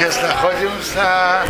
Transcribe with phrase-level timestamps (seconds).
[0.00, 1.42] Сейчас находимся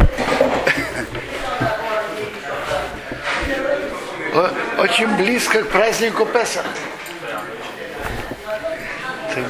[4.77, 6.67] очень близко к празднику Песах.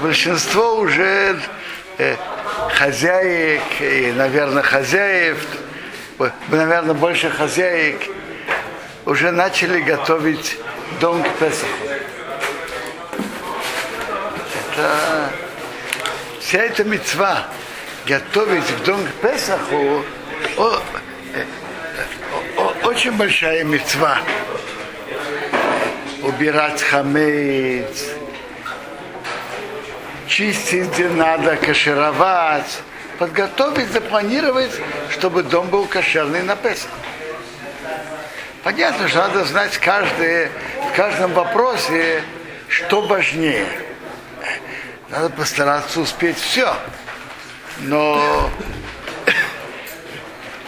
[0.02, 1.40] Большинство уже
[1.96, 2.14] э,
[2.74, 5.46] хозяек, и, наверное, хозяев,
[6.48, 8.02] наверное, больше хозяек,
[9.06, 10.58] уже начали готовить
[11.00, 11.72] дом к Песаху.
[14.74, 15.30] Это
[16.38, 17.46] вся эта мецва
[18.06, 20.04] готовить в дом к Песаху
[20.56, 20.82] о,
[22.56, 24.18] о, очень большая мецва.
[26.22, 28.10] Убирать хамец,
[30.28, 32.80] чистить где надо, кашировать,
[33.18, 34.72] подготовить, запланировать,
[35.10, 36.90] чтобы дом был кошерный на Песах.
[38.62, 40.48] Понятно, что надо знать каждый,
[40.92, 42.22] в каждом вопросе,
[42.68, 43.66] что важнее.
[45.08, 46.74] Надо постараться успеть все.
[47.82, 48.50] Но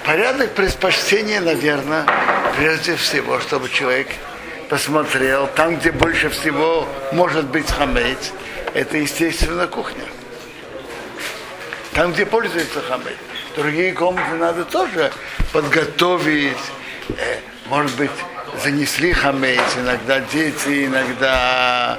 [0.04, 2.06] порядок предпочтения, наверное,
[2.56, 4.08] прежде всего, чтобы человек
[4.68, 8.32] посмотрел, там, где больше всего может быть хамец,
[8.72, 10.04] это, естественно, кухня.
[11.92, 13.16] Там, где пользуется хамец.
[13.56, 15.12] Другие комнаты надо тоже
[15.52, 16.56] подготовить,
[17.10, 18.10] э, может быть,
[18.62, 21.98] занесли хамец, иногда дети, иногда,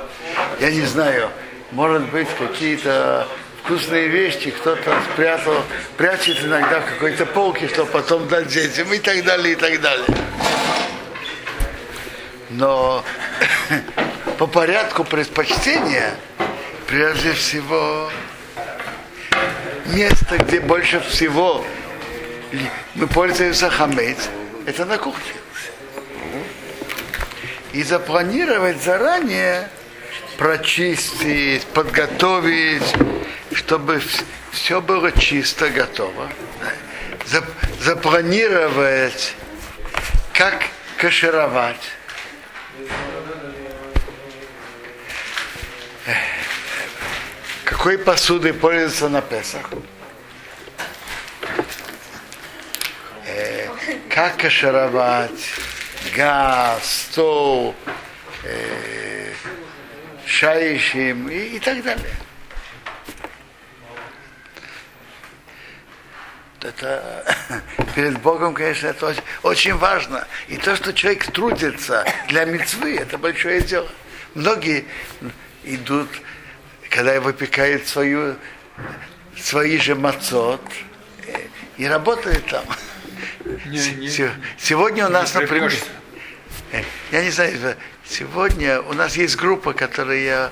[0.60, 1.30] я не знаю,
[1.72, 3.28] может быть, какие-то
[3.64, 5.64] вкусные вещи кто-то спрятал,
[5.96, 10.06] прячет иногда в какой-то полке, чтобы потом дать детям и так далее, и так далее.
[12.50, 13.04] Но
[14.38, 16.16] по порядку предпочтения,
[16.88, 18.12] прежде всего,
[19.86, 21.66] место, где больше всего
[22.96, 24.30] мы пользуемся хамец,
[24.66, 25.34] это на кухне.
[27.72, 29.70] И запланировать заранее,
[30.38, 32.84] прочистить, подготовить,
[33.54, 34.02] чтобы
[34.52, 36.30] все было чисто, готово.
[37.80, 39.34] Запланировать,
[40.34, 40.66] как
[40.98, 41.92] кашировать.
[47.64, 49.70] Какой посудой пользоваться на Песах?
[53.26, 53.68] Э,
[54.10, 55.50] как кашировать?
[56.16, 57.76] Газ, стол,
[58.44, 59.34] э,
[60.26, 62.23] шаищем и, и так далее.
[66.64, 67.26] Это
[67.96, 70.28] перед Богом, конечно, это очень, очень важно.
[70.48, 73.88] И то, что человек трудится для мецвы, это большое дело.
[74.36, 74.86] Многие
[75.64, 76.10] идут,
[76.90, 78.36] когда выпекают свою,
[79.38, 80.62] свои же мацот,
[81.78, 82.66] и работают там.
[83.66, 85.72] Не, не, сегодня у нас, например,
[87.12, 90.52] я не знаю, сегодня у нас есть группа, которой я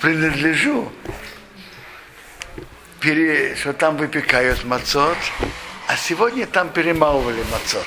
[0.00, 0.92] принадлежу,
[3.00, 5.18] пере, что там выпекают мацот,
[5.88, 7.86] а сегодня там перемалывали мацот.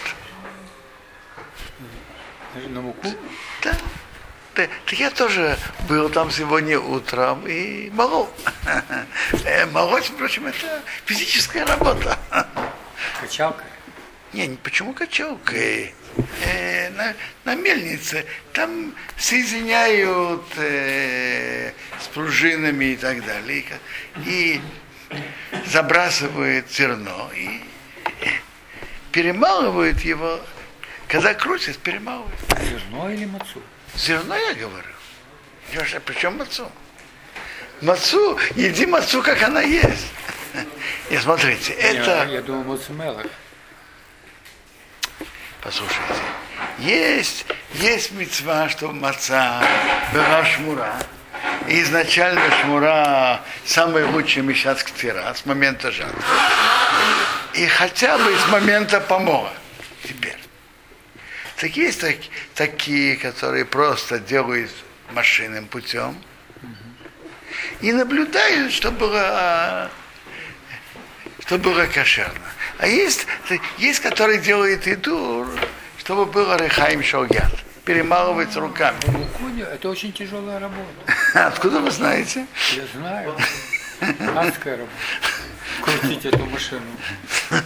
[2.67, 3.07] На муку?
[3.63, 3.75] Да.
[4.55, 8.29] Да, я тоже был там сегодня утром и молол.
[9.45, 12.17] Э, молоть, впрочем, это физическая работа.
[13.21, 13.63] Качалка?
[14.33, 15.93] Не, почему качалкой?
[16.43, 17.13] Э, на,
[17.45, 18.25] на мельнице.
[18.53, 23.65] Там соединяют э, с пружинами и так далее.
[24.25, 24.61] И
[25.65, 27.61] забрасывает зерно и
[29.11, 30.39] перемалывает его.
[31.07, 32.39] Когда крутит, перемалывает.
[32.61, 33.61] Зерно или мацу?
[33.95, 34.87] Зерно я говорю.
[35.73, 36.71] Леша, причем мацу?
[37.81, 40.07] Мацу, еди мацу, как она есть.
[41.09, 42.11] И смотрите, это...
[42.11, 43.25] Я, я думал, мацумелах.
[45.61, 46.13] Послушайте,
[46.77, 49.61] есть, есть мецва, что маца,
[50.13, 50.95] была шмура,
[51.69, 56.21] и изначально шмура самый лучший месяц ктира с момента жатвы.
[57.53, 59.53] И хотя бы с момента помола.
[60.03, 60.37] Теперь.
[61.57, 62.15] Так есть так,
[62.55, 64.71] такие, которые просто делают
[65.11, 66.17] машинным путем
[67.81, 69.91] и наблюдают, что было,
[71.45, 72.47] что было кошерно.
[72.79, 73.27] А есть,
[73.77, 75.47] есть которые делают еду,
[75.97, 77.51] чтобы было рехаим шалгят
[77.89, 78.99] перемалывать руками.
[79.07, 80.91] Муку это очень тяжелая работа.
[81.47, 82.45] Откуда вы знаете?
[82.75, 83.35] Я знаю.
[84.37, 84.93] Адская работа.
[85.81, 86.85] Крутить эту машину.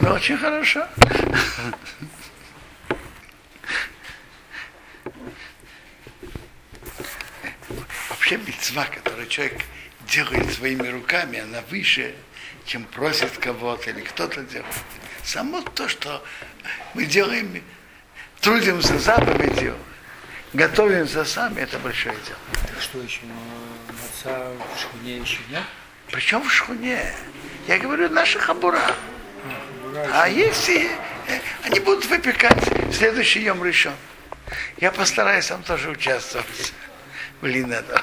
[0.00, 0.86] Ну, очень хорошо.
[8.10, 9.64] Вообще мецва, которую человек
[10.06, 12.14] делает своими руками, она выше,
[12.64, 14.72] чем просит кого-то или кто-то делает.
[15.24, 16.22] Само то, что
[16.94, 17.60] мы делаем
[18.48, 19.76] трудимся заповедью,
[20.54, 22.38] готовимся сами, это большое дело.
[22.66, 23.20] Так что еще,
[23.88, 25.62] маца в шхуне еще нет?
[26.10, 27.12] Причем в шхуне.
[27.66, 28.80] Я говорю, наша хабура.
[30.14, 32.58] А если э, они будут выпекать
[32.90, 33.92] следующий ем решен.
[34.78, 36.72] Я постараюсь сам тоже участвовать.
[37.42, 38.02] Блин, это.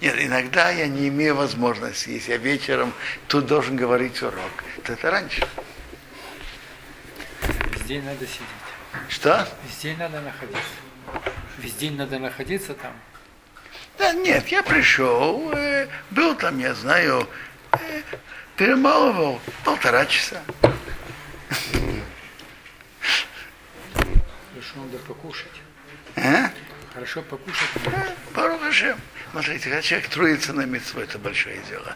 [0.00, 2.92] Нет, иногда я не имею возможности, если я вечером
[3.26, 4.62] тут должен говорить урок.
[4.84, 5.48] То это раньше.
[7.88, 8.57] День надо сидеть.
[9.08, 9.46] Что?
[9.64, 10.62] Весь день надо находиться.
[11.58, 12.92] Весь день надо находиться там.
[13.98, 17.28] Да нет, я пришел, э, был там, я знаю,
[17.72, 18.02] э,
[18.56, 20.40] перемалывал полтора часа.
[23.92, 25.62] Хорошо надо покушать.
[26.16, 26.50] А?
[26.94, 27.68] Хорошо покушать.
[28.34, 28.98] Пару Хашем.
[29.30, 31.94] Смотрите, когда человек трудится на митцву, это большое дело.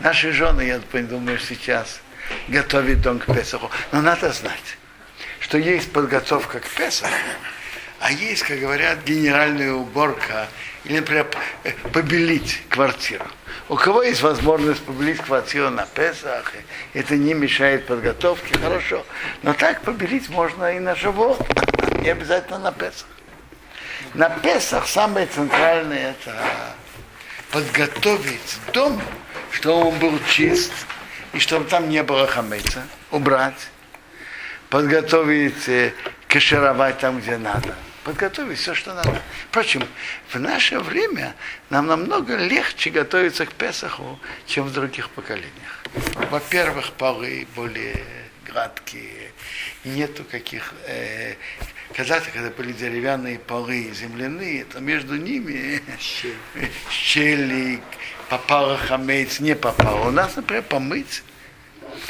[0.00, 2.00] Наши жены, я думаю, сейчас
[2.48, 3.70] готовят дом к Песаху.
[3.92, 4.76] Но надо знать,
[5.46, 7.14] что есть подготовка к Песаху,
[8.00, 10.48] а есть, как говорят, генеральная уборка
[10.82, 11.28] или, например,
[11.92, 13.24] побелить квартиру.
[13.68, 16.52] У кого есть возможность побелить квартиру на Песах,
[16.94, 19.06] это не мешает подготовке, хорошо.
[19.44, 21.40] Но так побелить можно и на живот,
[22.00, 23.06] не обязательно на Песах.
[24.14, 26.34] На Песах самое центральное это
[27.52, 29.00] подготовить дом,
[29.52, 30.72] чтобы он был чист,
[31.32, 32.82] и чтобы там не было хамейца,
[33.12, 33.68] убрать,
[34.70, 35.92] подготовить, э,
[36.28, 37.74] кашировать там, где надо,
[38.04, 39.20] подготовить все, что надо.
[39.50, 39.86] Впрочем,
[40.28, 41.34] в наше время
[41.70, 45.82] нам намного легче готовиться к Песаху, чем в других поколениях.
[46.30, 48.04] Во-первых, полы более
[48.46, 49.32] гладкие,
[49.84, 51.34] нету каких э,
[51.94, 55.80] когда-то, когда были деревянные полы земляные, то между ними
[56.90, 57.80] щели,
[58.28, 60.08] попало хамец, не попало.
[60.08, 61.22] У нас, например, помыть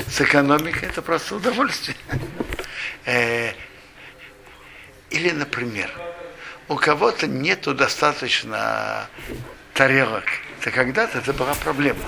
[0.09, 1.97] с экономикой это просто удовольствие.
[3.05, 3.53] Э,
[5.11, 5.91] или, например,
[6.69, 9.09] у кого-то нету достаточно
[9.75, 10.25] тарелок.
[10.61, 12.01] Это когда-то это была проблема.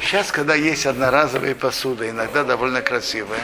[0.00, 3.40] Сейчас, когда есть одноразовая посуда, иногда довольно красивая,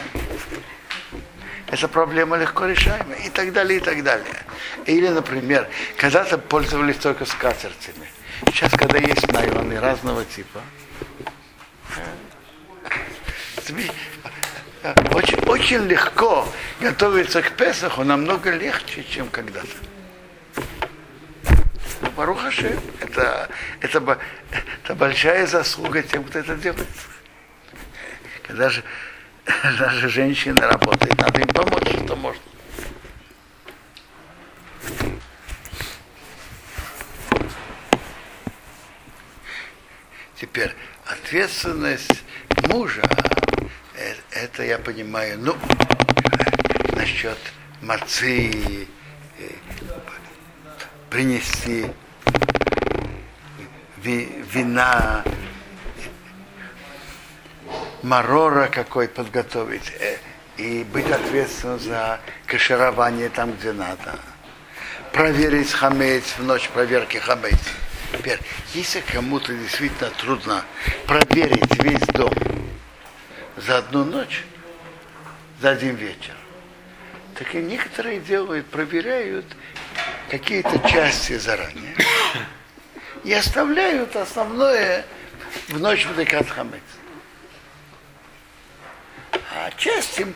[1.66, 4.44] эта проблема легко решаемая и так далее, и так далее.
[4.86, 8.08] Или, например, когда-то пользовались только скатертями.
[8.46, 10.60] Сейчас, когда есть найлоны разного типа,
[15.12, 16.46] очень, очень легко
[16.80, 19.68] готовиться к Песаху, намного легче, чем когда-то.
[22.16, 23.48] Барухаши, это,
[23.80, 24.18] это,
[24.84, 26.88] это большая заслуга тем, кто это делает.
[28.46, 28.82] Когда же
[29.78, 32.42] даже женщины работают, надо им помочь, что можно.
[40.36, 40.74] Теперь
[41.04, 42.24] ответственность
[42.68, 43.02] мужа,
[44.40, 45.54] это я понимаю, ну,
[46.94, 47.36] насчет
[47.82, 48.86] мацы,
[49.38, 49.48] э,
[51.10, 51.86] принести
[54.02, 55.22] вина,
[58.02, 60.16] марора какой подготовить э,
[60.56, 64.18] и быть ответственным за каширование там, где надо.
[65.12, 67.58] Проверить хамец в ночь проверки хамец.
[68.12, 68.38] Теперь,
[68.72, 70.64] если кому-то действительно трудно
[71.06, 72.59] проверить весь дом
[73.56, 74.44] за одну ночь,
[75.60, 76.34] за один вечер,
[77.34, 79.46] так и некоторые делают, проверяют
[80.30, 81.94] какие-то части заранее
[83.24, 85.04] и оставляют основное
[85.68, 86.82] в ночь в Декат Хамец.
[89.52, 90.34] А часть им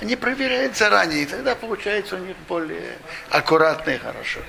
[0.00, 2.98] не проверяет заранее, и тогда получается у них более
[3.30, 4.40] аккуратно и хорошо.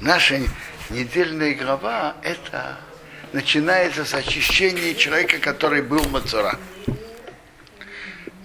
[0.00, 0.40] Наша
[0.90, 2.78] недельная глава это
[3.32, 6.58] начинается с очищения человека, который был мацура.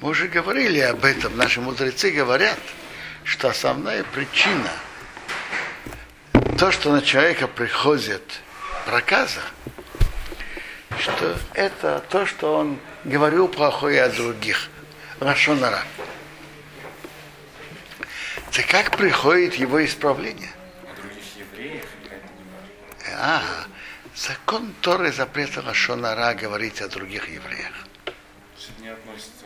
[0.01, 2.59] Мы уже говорили об этом, наши мудрецы говорят,
[3.23, 4.71] что основная причина,
[6.57, 8.23] то, что на человека приходит
[8.85, 9.41] проказа,
[10.99, 14.69] что это то, что он говорил плохое о других.
[15.19, 15.83] Рашонара.
[18.49, 20.49] Это как приходит его исправление?
[23.23, 23.43] А,
[24.15, 27.71] закон Торы запрета Рашонара говорить о других евреях.
[28.79, 29.45] не относится.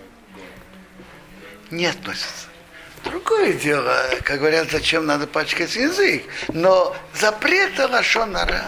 [1.72, 2.48] Не относится.
[3.04, 6.24] Другое дело, как говорят, зачем надо пачкать язык.
[6.54, 8.64] Но запрета Рашонара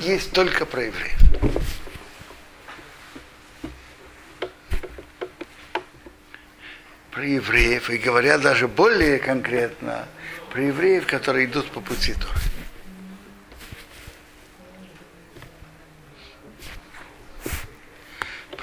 [0.00, 1.18] есть только про евреев.
[7.12, 10.06] Про евреев, и говорят даже более конкретно,
[10.50, 12.38] про евреев, которые идут по пути Торы.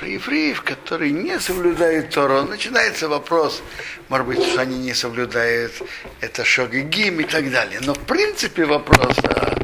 [0.06, 3.64] Про евреев, которые не соблюдают Тору, начинается вопрос,
[4.08, 5.74] может быть, что они не соблюдают
[6.22, 7.80] это шогигим и так далее.
[7.82, 9.58] Но в принципе вопрос, а,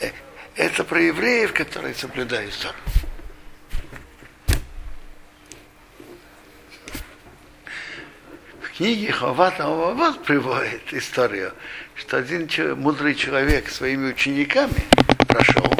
[0.00, 0.10] э,
[0.56, 2.74] это про евреев, которые соблюдают Тору.
[8.60, 11.52] В книге Хавата вот приводит историю,
[11.94, 14.82] что один мудрый человек своими учениками
[15.28, 15.72] прошел,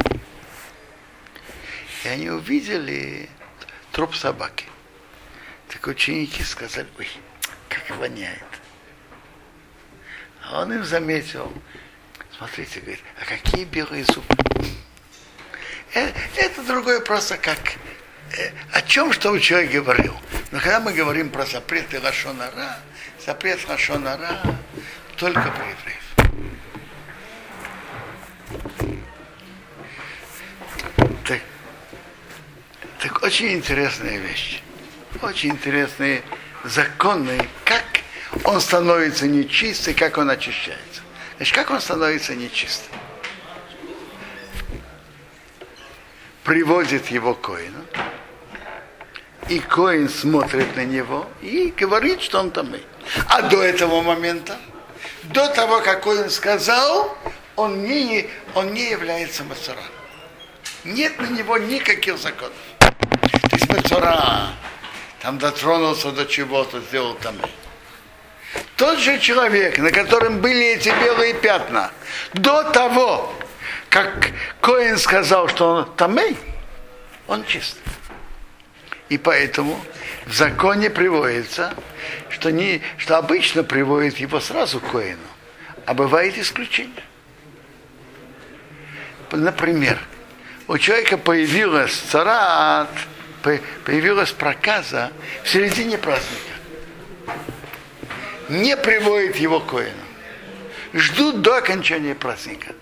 [2.05, 3.29] и они увидели
[3.97, 4.65] труп собаки.
[5.69, 7.09] Так ученики сказали, ой,
[7.67, 8.43] как воняет.
[10.43, 11.51] А он им заметил,
[12.37, 14.27] смотрите, говорит, а какие белые зубы.
[15.93, 17.57] Это, это другое просто как
[18.37, 20.15] э, о чем что человек говорил.
[20.51, 22.77] Но когда мы говорим про запрет и лашонара,
[23.25, 24.39] запрет лашонара
[25.15, 26.06] только про евреев.
[32.99, 34.61] Так очень интересная вещь.
[35.21, 36.23] Очень интересные
[36.63, 37.83] законы, как
[38.43, 41.01] он становится нечистый, как он очищается.
[41.37, 42.91] Значит, как он становится нечистым?
[46.43, 47.83] Приводит его коину,
[49.49, 52.73] и коин смотрит на него и говорит, что он там.
[53.27, 54.57] А до этого момента,
[55.23, 57.17] до того, как коин сказал,
[57.55, 59.85] он не, он не является мацараном.
[60.83, 62.55] Нет на него никаких законов.
[63.69, 64.49] Мацура,
[65.21, 67.35] там дотронулся до чего-то, сделал там.
[68.75, 71.91] Тот же человек, на котором были эти белые пятна,
[72.33, 73.33] до того,
[73.89, 76.37] как Коин сказал, что он тамей,
[77.27, 77.77] он чист.
[79.09, 79.79] И поэтому
[80.25, 81.73] в законе приводится,
[82.29, 85.19] что, не, что обычно приводит его сразу к Коину,
[85.85, 87.03] а бывает исключение.
[89.31, 89.99] Например,
[90.67, 92.89] у человека появилась царат,
[93.85, 95.11] появилась проказа
[95.43, 96.41] в середине праздника.
[98.49, 99.91] Не приводит его к коину.
[100.93, 102.73] Ждут до окончания праздника.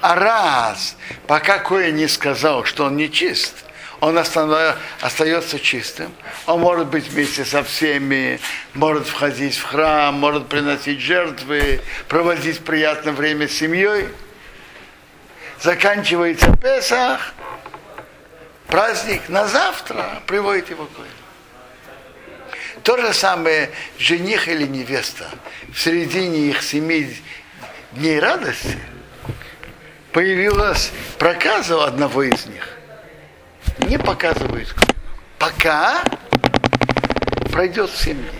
[0.00, 3.64] А раз, пока Коин не сказал, что он не чист,
[4.00, 6.12] он остается чистым,
[6.46, 8.40] он может быть вместе со всеми,
[8.74, 14.08] может входить в храм, может приносить жертвы, проводить приятное время с семьей.
[15.60, 17.34] Заканчивается Песах,
[18.70, 21.10] праздник на завтра приводит его к Коину.
[22.82, 25.28] То же самое жених или невеста
[25.72, 27.14] в середине их семи
[27.92, 28.78] дней радости
[30.12, 32.76] появилась проказа у одного из них.
[33.80, 34.74] Не показывают,
[35.38, 36.02] пока
[37.52, 38.30] пройдет семь дней.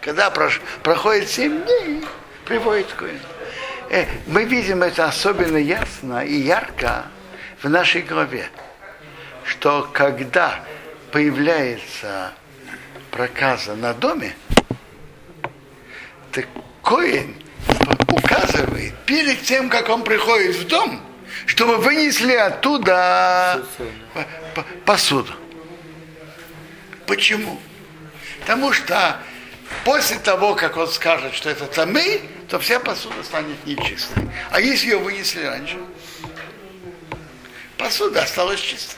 [0.00, 2.04] Когда проходит семь дней,
[2.44, 3.04] приводит к
[3.90, 7.04] э, Мы видим это особенно ясно и ярко
[7.62, 8.48] в нашей голове,
[9.44, 10.60] что когда
[11.12, 12.32] появляется
[13.10, 14.34] проказа на доме,
[16.32, 16.46] так
[16.82, 17.36] Коин
[18.08, 21.00] указывает перед тем, как он приходит в дом,
[21.46, 23.64] чтобы вынесли оттуда
[24.84, 25.32] посуду.
[27.06, 27.60] Почему?
[28.40, 29.18] Потому что
[29.84, 34.28] после того, как он скажет, что это тамы, то вся посуда станет нечистой.
[34.50, 35.76] А если ее вынесли раньше,
[37.82, 38.96] посуда осталась чистой.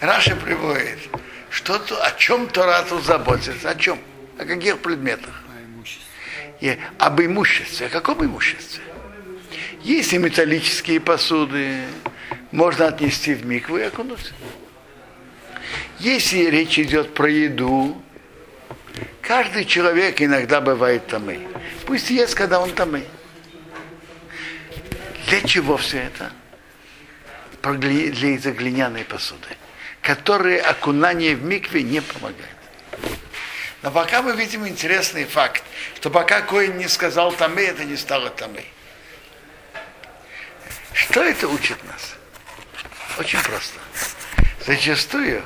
[0.00, 0.98] Раша приводит,
[1.50, 3.98] что то, о чем Тора тут заботится, о чем?
[4.38, 5.42] О каких предметах?
[6.60, 7.86] И об имуществе.
[7.86, 8.82] О каком имуществе?
[9.82, 11.84] Если металлические посуды,
[12.50, 14.34] можно отнести в микву и окунуться.
[15.98, 18.02] Если речь идет про еду,
[19.22, 21.46] каждый человек иногда бывает тамы.
[21.86, 23.04] Пусть ест, когда он тамы.
[25.28, 26.32] Для чего все это?
[27.74, 29.48] Для из-за глиняной посуды
[30.06, 32.56] которые окунание в микве не помогает.
[33.82, 35.64] Но пока мы видим интересный факт,
[35.96, 38.64] что пока Коин не сказал тамы, это не стало тамы.
[40.92, 42.14] Что это учит нас?
[43.18, 43.80] Очень просто.
[44.64, 45.42] Зачастую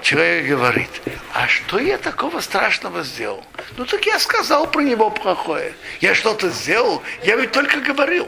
[0.00, 0.90] человек говорит,
[1.34, 3.44] а что я такого страшного сделал?
[3.76, 5.74] Ну так я сказал про него плохое.
[6.00, 8.26] Я что-то сделал, я ведь только говорил.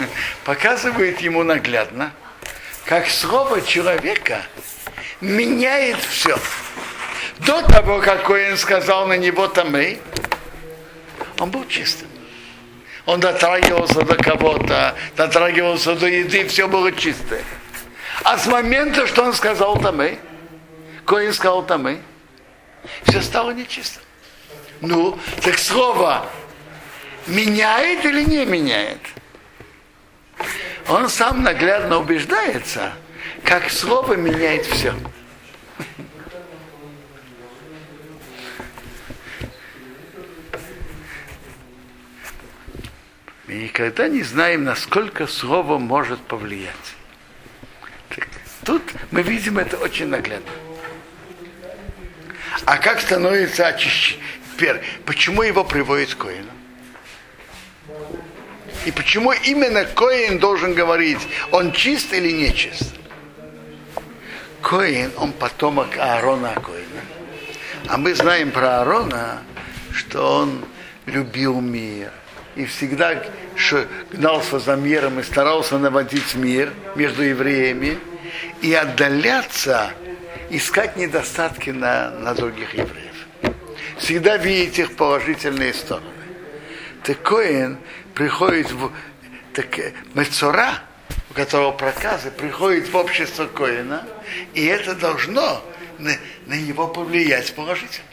[0.44, 2.12] Показывает ему наглядно,
[2.84, 4.42] как слово человека
[5.20, 6.38] меняет все.
[7.38, 9.98] До того, как Коин сказал на него тамы,
[11.38, 12.08] он был чистым.
[13.06, 17.42] Он дотрагивался до кого-то, дотрагивался до еды, все было чистое.
[18.24, 20.18] А с момента, что он сказал тамы,
[21.06, 22.00] Коин сказал тамы,
[23.04, 24.02] все стало нечистым.
[24.82, 26.26] Ну, так слово
[27.26, 29.00] меняет или не меняет?
[30.88, 32.92] Он сам наглядно убеждается,
[33.44, 34.94] как слово меняет все.
[43.46, 46.94] Мы никогда не знаем, насколько слово может повлиять.
[48.08, 48.28] Так,
[48.64, 50.52] тут мы видим это очень наглядно.
[52.64, 54.24] А как становится очищение?
[55.04, 56.50] Почему его приводит к Коину?
[58.86, 61.18] И почему именно Коин должен говорить,
[61.50, 62.94] он чист или не чист?
[64.62, 67.02] Коин, он потомок Аарона Коина.
[67.88, 69.42] А мы знаем про Аарона,
[69.92, 70.64] что он
[71.06, 72.10] любил мир.
[72.56, 73.22] И всегда
[74.10, 77.98] гнался за миром и старался наводить мир между евреями
[78.60, 79.92] и отдаляться,
[80.50, 83.56] искать недостатки на, на других евреев.
[83.98, 86.06] Всегда видеть их положительные стороны.
[87.02, 87.78] Так Коин
[88.14, 88.92] приходит в
[89.52, 89.78] так,
[90.14, 90.80] Мецора,
[91.30, 94.06] у которого проказы, приходит в общество Коина,
[94.54, 95.62] и это должно
[95.98, 96.12] на,
[96.46, 98.06] на него повлиять положительно.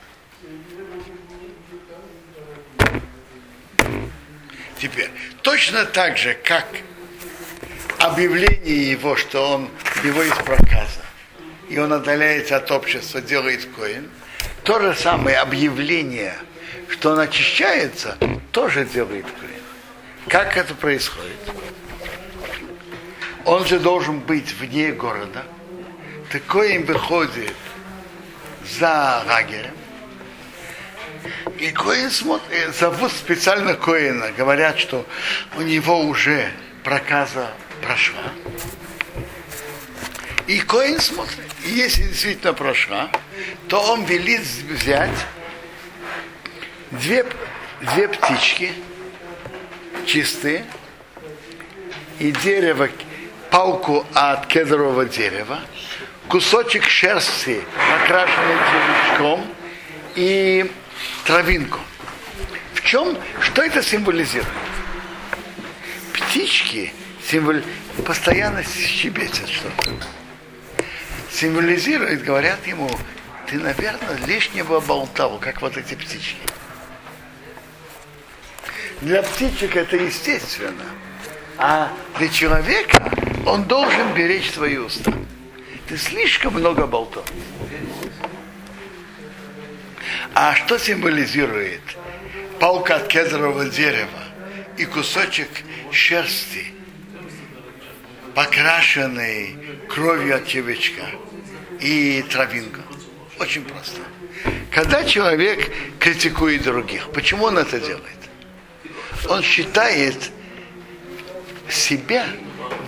[4.80, 5.10] Теперь,
[5.42, 6.66] точно так же, как
[7.98, 9.70] объявление его, что он,
[10.04, 11.02] его из проказа,
[11.68, 14.10] и он отдаляется от общества, делает коин,
[14.64, 16.36] то же самое объявление,
[16.90, 18.18] что он очищается,
[18.52, 19.57] тоже делает коин.
[20.30, 21.40] Как это происходит?
[23.46, 25.46] Он же должен быть вне города.
[26.32, 27.56] Такой им выходит
[28.78, 29.74] за лагерем.
[31.60, 35.06] И Коин смотрит, зовут специально Коина, говорят, что
[35.56, 36.52] у него уже
[36.84, 38.34] проказа прошла.
[40.46, 43.10] И Коин смотрит, если действительно прошла,
[43.70, 45.26] то он велит взять
[46.92, 47.26] две,
[47.82, 48.74] две птички–
[50.08, 50.66] чистые,
[52.18, 52.90] и дерево,
[53.52, 55.60] палку от кедрового дерева,
[56.28, 57.62] кусочек шерсти,
[58.04, 59.46] окрашенный червячком,
[60.16, 60.72] и
[61.26, 61.80] травинку.
[62.74, 64.50] В чем, что это символизирует?
[66.14, 66.92] Птички
[67.30, 67.62] символ,
[68.06, 69.92] постоянно щебечат что-то.
[71.32, 72.90] Символизирует, говорят ему,
[73.48, 76.38] ты, наверное, лишнего болтал, как вот эти птички.
[79.02, 80.86] Для птичек это естественно.
[81.58, 83.12] А для человека
[83.46, 85.14] он должен беречь свои уста.
[85.88, 87.26] Ты слишком много болтов.
[90.34, 91.82] А что символизирует
[92.60, 94.24] палка от кедрового дерева
[94.78, 95.50] и кусочек
[95.92, 96.66] шерсти,
[98.36, 99.56] покрашенный
[99.90, 101.06] кровью от червячка
[101.80, 102.82] и травинка?
[103.40, 104.02] Очень просто.
[104.72, 108.27] Когда человек критикует других, почему он это делает?
[109.30, 110.32] Он считает
[111.70, 112.26] себя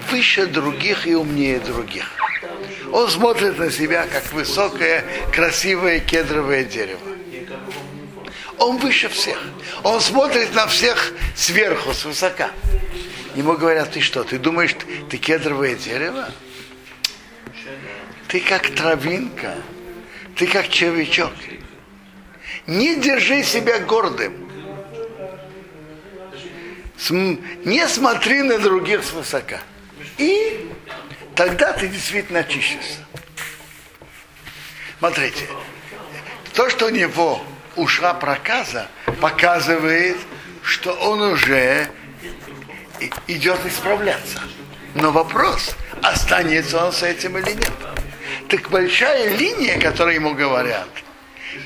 [0.10, 2.12] выше других и умнее других.
[2.92, 7.00] Он смотрит на себя как высокое, красивое кедровое дерево.
[8.58, 9.40] Он выше всех.
[9.84, 12.52] Он смотрит на всех сверху, свысока.
[13.36, 14.76] Ему говорят, ты что, ты думаешь,
[15.10, 16.30] ты кедровое дерево?
[18.28, 19.56] Ты как травинка,
[20.36, 21.32] ты как червячок.
[22.68, 24.49] Не держи себя гордым
[27.10, 29.62] не смотри на других свысока.
[30.18, 30.70] И
[31.36, 33.00] тогда ты действительно очищешься.
[35.00, 35.48] Смотрите,
[36.54, 37.42] то, что у него
[37.78, 38.88] ушла проказа,
[39.22, 40.18] показывает,
[40.62, 41.88] что он уже
[43.28, 44.42] идет исправляться.
[44.96, 47.72] Но вопрос, останется он с этим или нет.
[48.50, 50.90] Так большая линия, которую ему говорят,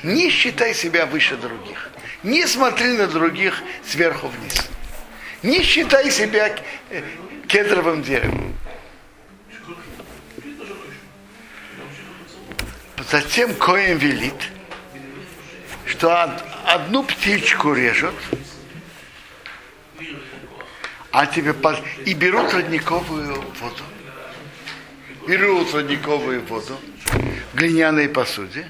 [0.02, 1.90] не считай себя выше других.
[2.22, 4.68] Не смотри на других сверху вниз.
[5.44, 6.56] Не считай себя
[7.48, 8.54] кедровым деревом.
[13.10, 14.50] Затем Коин велит,
[15.84, 18.14] что одну птичку режут,
[21.10, 21.78] а тебе под...
[22.06, 23.82] и берут родниковую воду.
[25.28, 26.80] Берут родниковую воду
[27.52, 28.66] в глиняной посуде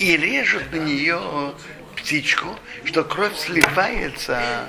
[0.00, 1.54] и режут на нее
[1.94, 4.68] птичку, что кровь сливается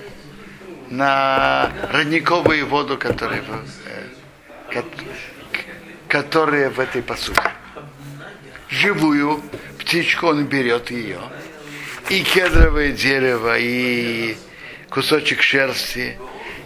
[0.90, 3.44] на родниковую воду, которые,
[4.72, 4.82] э,
[6.08, 7.42] которые в этой посуде.
[8.70, 9.42] Живую
[9.78, 11.20] птичку он берет ее,
[12.10, 14.38] и кедровое дерево, и
[14.90, 16.18] кусочек шерсти,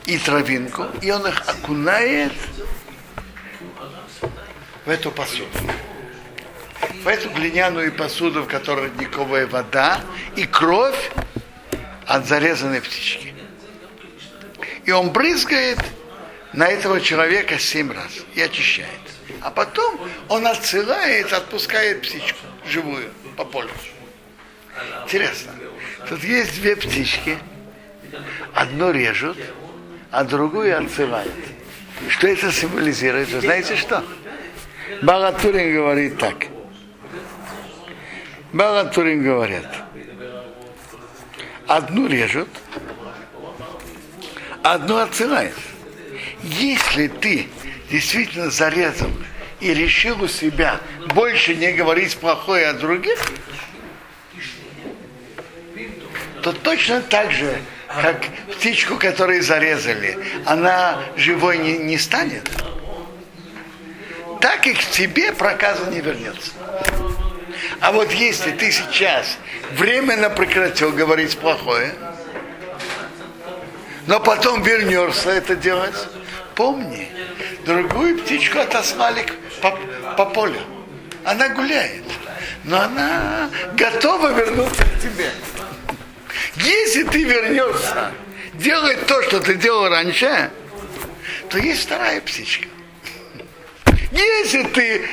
[0.06, 2.34] и травинку, и он их окунает
[4.86, 5.48] в эту посуду.
[7.04, 10.02] В эту глиняную посуду, в которой родниковая вода
[10.36, 11.12] и кровь
[12.06, 13.33] от зарезанной птички
[14.86, 15.80] и он брызгает
[16.54, 18.90] на этого человека семь раз и очищает.
[19.42, 23.72] А потом он отсылает, отпускает птичку живую по полю.
[25.04, 25.52] Интересно.
[26.08, 27.38] Тут есть две птички.
[28.54, 29.38] Одну режут,
[30.12, 31.34] а другую отсылают.
[32.10, 33.30] Что это символизирует?
[33.32, 34.04] Вы знаете что?
[35.02, 36.48] Багатурин говорит так.
[38.52, 39.66] Багатурин говорят.
[41.66, 42.50] Одну режут,
[44.64, 45.56] одну отсылают.
[46.42, 47.48] Если ты
[47.92, 49.12] действительно зарезал
[49.60, 50.80] и решил у себя
[51.14, 53.20] больше не говорить плохое о других,
[56.42, 57.62] то точно так же,
[58.02, 62.50] как птичку, которую зарезали, она живой не, не станет,
[64.42, 66.52] так и к тебе проказа не вернется.
[67.80, 69.38] А вот если ты сейчас
[69.72, 71.94] временно прекратил говорить плохое,
[74.08, 75.96] но потом вернешься это делать,
[76.56, 77.10] помни,
[77.66, 79.26] другую птичку отослали
[79.62, 79.72] по,
[80.18, 80.60] по полю.
[81.24, 82.04] Она гуляет,
[82.66, 85.30] но она готова вернуться к тебе.
[86.56, 88.12] Если ты вернешься
[88.54, 90.52] делать то, что ты делал раньше,
[91.50, 92.68] то есть вторая птичка.
[94.12, 95.08] Если ты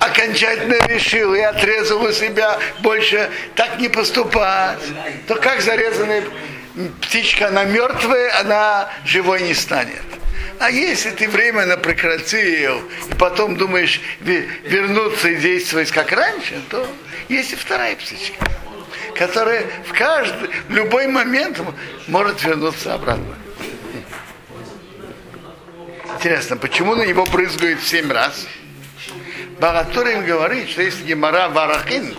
[0.00, 4.78] окончательно решил и отрезал у себя больше так не поступать,
[5.26, 6.24] то как зарезанная
[7.00, 10.02] птичка, она мертвая, она живой не станет.
[10.58, 12.78] А если ты временно прекратил,
[13.10, 16.86] и потом думаешь вернуться и действовать как раньше, то
[17.28, 18.44] есть и вторая птичка,
[19.16, 21.60] которая в каждый, в любой момент
[22.06, 23.34] может вернуться обратно.
[26.16, 28.46] Интересно, почему на него брызгают семь раз?
[29.58, 32.14] Баратурин говорит, что есть Гемара Варахин,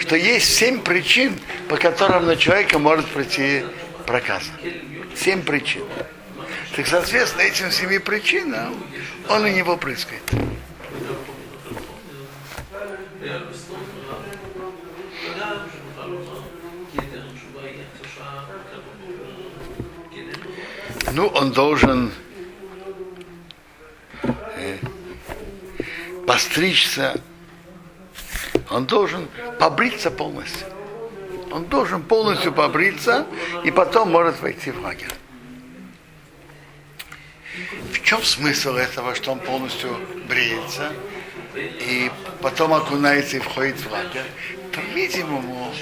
[0.00, 3.64] что есть семь причин, по которым на человека может прийти
[4.06, 4.50] проказа.
[5.14, 5.82] Семь причин.
[6.74, 8.74] Так, соответственно, этим семи причинам
[9.28, 10.22] он и него прыскает.
[21.12, 22.12] Ну, он должен
[24.22, 24.78] э,
[26.26, 27.20] постричься,
[28.70, 29.28] он должен
[29.58, 30.66] побриться полностью.
[31.50, 33.26] Он должен полностью побриться
[33.64, 35.10] и потом может войти в лагерь.
[37.92, 39.96] В чем смысл этого, что он полностью
[40.28, 40.92] бреется
[41.56, 44.26] и потом окунается и входит в лагерь?
[44.72, 45.74] По-видимому,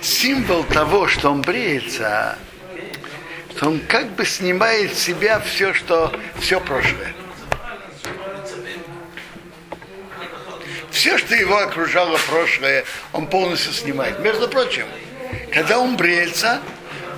[0.00, 2.38] символ того, что он бреется,
[3.54, 7.14] что он как бы снимает с себя все, что все прошлое.
[11.04, 14.20] Все, что его окружало прошлое, он полностью снимает.
[14.20, 14.86] Между прочим,
[15.52, 16.62] когда он бреется,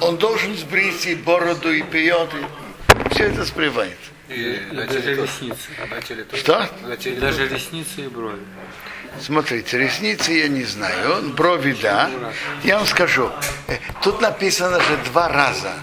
[0.01, 3.97] он должен сбрить и бороду, и пьет, и все это сбривает.
[4.29, 5.69] И даже ресницы.
[6.37, 6.69] Что?
[7.21, 8.41] Даже ресницы и брови.
[9.21, 12.11] Смотрите, ресницы я не знаю, брови да.
[12.65, 13.31] Я вам скажу,
[13.69, 15.75] э, тут написано же два раза.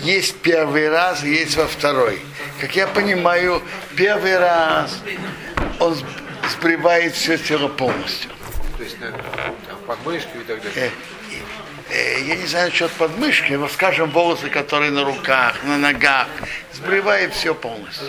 [0.00, 2.20] Есть первый раз, есть во второй.
[2.60, 3.62] Как я понимаю,
[3.96, 5.00] первый раз
[5.80, 5.96] он
[6.50, 8.30] сбривает все тело полностью.
[8.76, 9.12] То есть на
[9.86, 10.90] подмышку и так далее.
[11.90, 16.28] Э, э, я не знаю, что подмышки, но скажем, волосы, которые на руках, на ногах,
[16.74, 18.08] сбривает все полностью.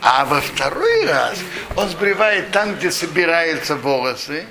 [0.00, 1.38] А во второй раз
[1.76, 4.46] он сбривает там, где собираются волосы,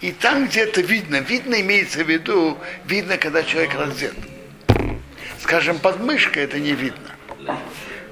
[0.00, 1.16] и там, где это видно.
[1.16, 4.14] Видно имеется в виду, видно, когда человек раздет.
[5.42, 7.10] Скажем, подмышка это не видно.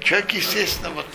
[0.01, 1.07] Человек, естественно, вот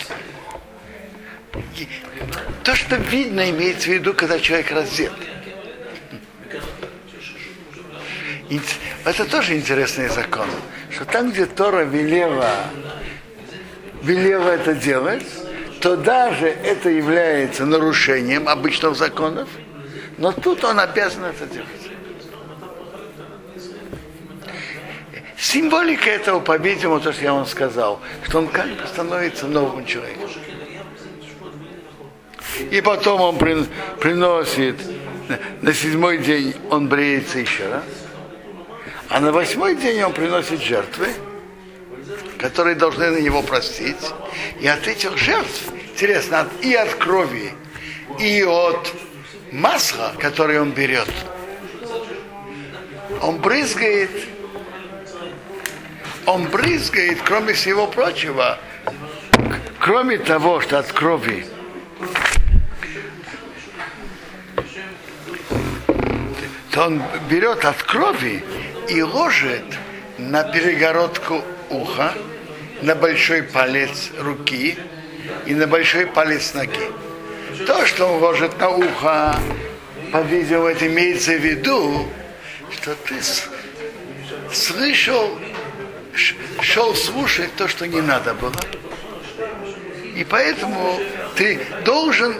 [2.62, 5.12] то, что видно, имеется в виду, когда человек раздет.
[9.04, 10.46] Это тоже интересный закон,
[10.90, 12.54] что там, где Тора велела,
[14.02, 15.26] велела это делать,
[15.80, 19.48] то даже это является нарушением обычных законов,
[20.18, 21.68] но тут он обязан это делать.
[25.36, 30.30] Символика этого, по-видимому, то, что я вам сказал, что он как бы становится новым человеком.
[32.70, 33.38] И потом он
[34.00, 34.76] приносит,
[35.62, 37.84] на седьмой день он бреется еще раз,
[39.08, 41.08] а на восьмой день он приносит жертвы,
[42.38, 44.12] которые должны на него простить.
[44.60, 45.62] И от этих жертв,
[45.92, 47.52] интересно, и от крови,
[48.18, 48.92] и от
[49.52, 51.08] масла, которое он берет,
[53.22, 54.10] он брызгает,
[56.26, 58.58] он брызгает, кроме всего прочего,
[59.78, 61.46] кроме того, что от крови
[66.74, 68.42] то он берет от крови
[68.88, 69.64] и ложит
[70.18, 72.12] на перегородку ухо,
[72.82, 74.76] на большой палец руки
[75.46, 76.90] и на большой палец ноги.
[77.64, 79.37] То, что он ложит на ухо,
[80.10, 82.08] по-видимому, имеется в виду,
[82.72, 83.20] что ты
[84.52, 85.38] слышал,
[86.60, 88.52] шел слушать то, что не надо было.
[90.16, 90.98] И поэтому
[91.37, 92.34] ты должен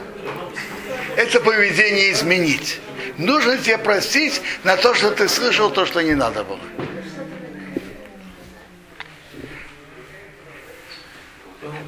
[1.17, 2.81] это поведение изменить.
[3.19, 6.59] Нужно тебе простить на то, что ты слышал то, что не надо было.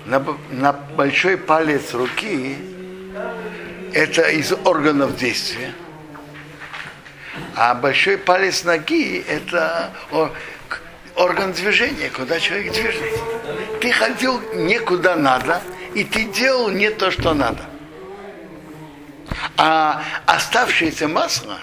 [0.06, 2.56] На, на большой палец руки
[3.92, 5.74] это из органов действия.
[7.56, 9.92] А большой палец ноги это
[11.16, 13.20] орган движения, куда человек движется.
[13.80, 15.60] Ты ходил никуда надо,
[15.94, 17.64] и ты делал не то, что надо.
[19.56, 21.58] А оставшееся масло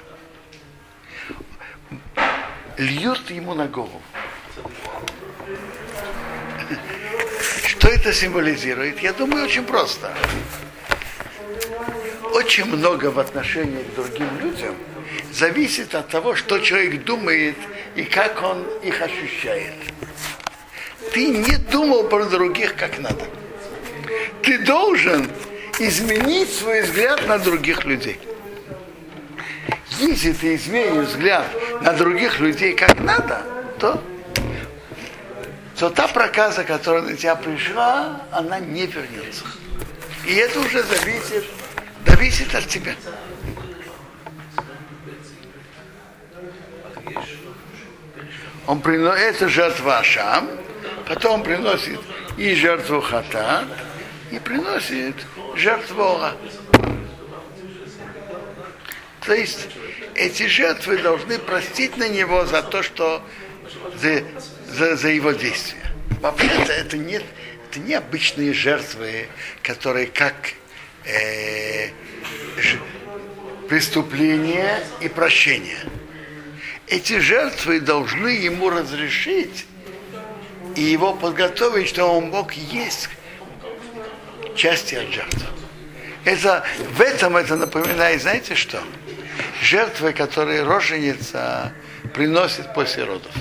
[2.78, 4.02] льют ему на голову.
[7.66, 9.00] Что это символизирует?
[9.00, 10.12] Я думаю, очень просто.
[12.34, 14.76] Очень много в отношении к другим людям
[15.32, 17.58] зависит от того, что человек думает
[17.96, 19.76] и как он их ощущает.
[21.14, 23.26] Ты не думал про других как надо.
[24.42, 25.30] Ты должен
[25.80, 28.20] изменить свой взгляд на других людей.
[30.00, 31.46] Если ты изменишь взгляд
[31.82, 33.42] на других людей как надо,
[33.80, 34.04] то,
[35.78, 39.46] то та проказа, которая на тебя пришла, она не вернется.
[40.26, 41.46] И это уже зависит,
[42.06, 42.96] зависит от тебя.
[48.66, 50.50] Он приносит, это жертва Ашам,
[51.08, 52.00] потом приносит
[52.38, 53.66] и жертву Хатат,
[54.32, 55.16] и приносит
[55.56, 56.36] жертву Ора.
[59.26, 59.68] То есть
[60.16, 63.22] эти жертвы должны простить на него за то, что
[63.96, 64.24] за,
[64.68, 65.82] за, за его действия.
[66.22, 69.28] Вообще-то это не, это не обычные жертвы,
[69.62, 70.36] которые как
[71.06, 71.88] э,
[72.58, 72.78] ж,
[73.68, 75.80] преступление и прощение
[76.88, 79.66] эти жертвы должны ему разрешить
[80.76, 83.10] и его подготовить, что он мог есть
[84.56, 85.46] части от жертв.
[86.26, 88.82] Это, в этом это напоминает, знаете что?
[89.62, 91.74] Жертвы, которые роженица
[92.14, 93.32] приносит после родов.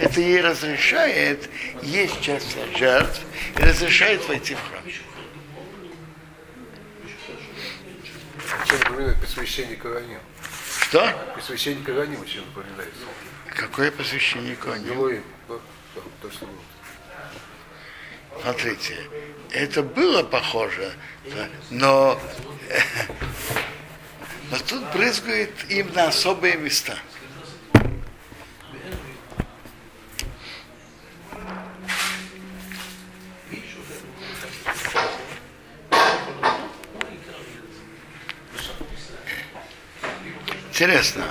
[0.00, 1.48] Это ей разрешает
[1.82, 3.20] есть часть от жертв
[3.56, 4.82] и разрешает войти в храм.
[8.66, 10.18] Чем напоминает посвящение Кораним?
[10.80, 11.32] Что?
[11.34, 12.92] Посвящение Кораним чем напоминает?
[13.54, 14.92] Какое посвящение Кораним?
[14.92, 16.56] Гилой, то, что было.
[18.40, 18.96] Смотрите,
[19.50, 20.92] это было похоже,
[21.70, 22.20] но,
[24.50, 26.96] но тут брызгает им на особые места.
[40.68, 41.24] Интересно.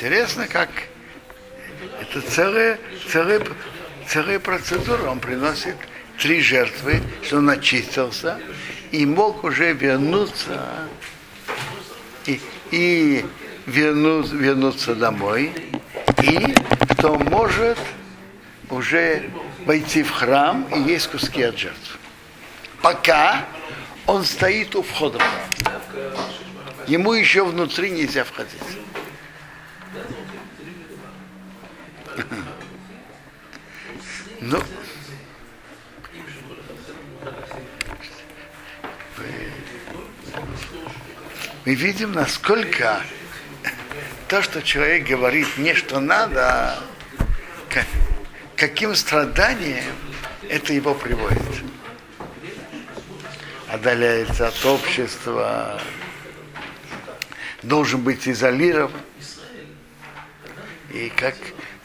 [0.00, 0.70] Интересно, как
[2.00, 2.78] это целая,
[3.10, 3.42] целая,
[4.06, 5.10] целая процедура.
[5.10, 5.74] Он приносит
[6.18, 8.38] три жертвы, что он очистился
[8.92, 10.86] и мог уже вернуться
[12.26, 13.26] и, и
[13.66, 15.52] вернуть, вернуться домой,
[16.22, 16.54] и
[16.96, 17.78] что может
[18.70, 19.28] уже
[19.66, 21.98] войти в храм и есть куски от жертв.
[22.82, 23.44] Пока
[24.06, 25.22] он стоит у входа в
[25.90, 26.24] храм.
[26.86, 28.62] Ему еще внутри нельзя входить.
[34.40, 34.62] Ну,
[41.64, 43.02] мы видим, насколько
[44.28, 46.82] то, что человек говорит не что надо, а
[48.56, 49.94] каким страданием
[50.48, 51.42] это его приводит.
[53.68, 55.80] Отдаляется от общества,
[57.62, 58.92] должен быть изолирован.
[60.90, 61.36] И как,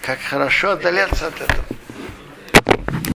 [0.04, 1.64] как хорошо отдаляться от этого.